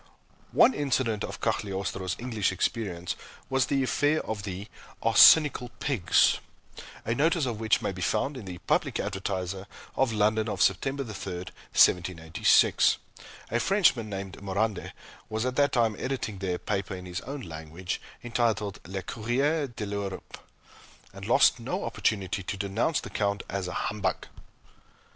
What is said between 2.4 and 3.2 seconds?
experience